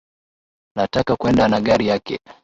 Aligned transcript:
Nataka 0.75 1.15
kuenda 1.15 1.47
na 1.47 1.61
gari 1.61 1.87
yake 1.87 2.19